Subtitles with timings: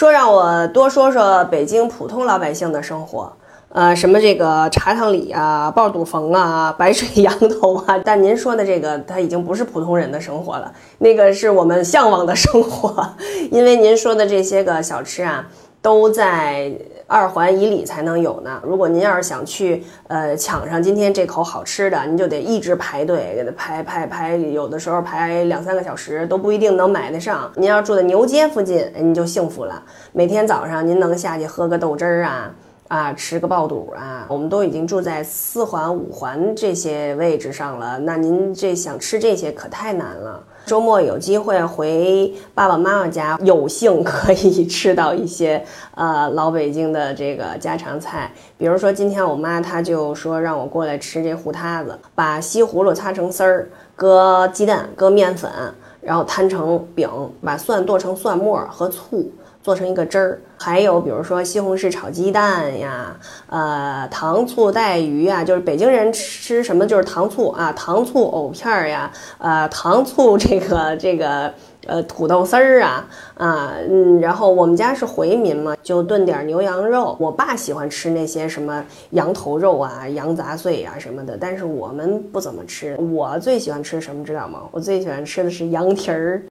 [0.00, 3.30] 说让我多说说北京普通老百姓的生活。
[3.68, 13.06] 呃，什么这个茶汤里啊、爆肚冯啊、白水羊头啊，但您说的这个，它已经不是普通人的生活了，那个是我们向往的生活，
[13.52, 15.46] 因为您说的这些个小吃啊，
[15.82, 16.70] 都在
[17.06, 18.60] 二环以里才能有呢。
[18.62, 27.50] 如果您要是想去，呃，抢上今天这口好吃的，您就得一直排队，给他排排排，有的时候排两三个小时都不一定能买得上。
[27.56, 29.82] 您要住在牛街附近，您就幸福了，
[30.12, 32.54] 每天早上您能下去喝个豆汁儿啊。
[32.90, 34.26] 啊，吃个爆肚啊！
[34.28, 40.42] 我们都已经住在四环、五环这些位置上了，那您这想吃这些可太难了。
[40.66, 45.64] 周末有机会回爸爸妈妈家，有幸可以 吃到一些
[45.94, 55.48] 呃老北京的这个家常菜，比如说今天我妈她就说让我过来吃这糊塌子，把西葫芦擦成丝儿，搁鸡蛋，搁面粉，
[56.00, 57.08] 然后摊成饼，
[57.42, 59.30] 把蒜剁成蒜末和醋。
[59.62, 63.14] 做成一个汁儿，还有比如说西红柿炒鸡蛋呀，
[63.46, 71.52] 呃，糖醋带鱼呀，就是北京人吃什么就是糖醋啊，糖醋藕片儿呀，呃，糖醋这个这个
[71.86, 77.16] 呃土豆丝儿啊，啊，嗯，然后我们家是回民嘛，就炖点牛羊肉。
[77.18, 82.96] 我爸喜欢吃那些什么羊头肉啊、羊杂碎啊什么的，但是我们不怎么吃。
[83.12, 84.62] 我最喜欢吃什么知道吗？
[84.70, 86.42] 我最喜欢吃的是羊蹄儿。